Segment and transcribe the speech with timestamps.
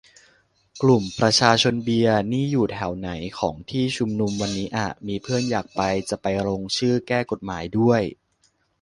[0.81, 3.09] กลุ่ม ประชาชนเบียร์ นี่อยู่แถวไหน
[3.39, 8.01] ของที่ชุมนุมวันนี้อะ มีเพื่อนอยากไป จะไปลงชื่อแก้กฎหมายด้วย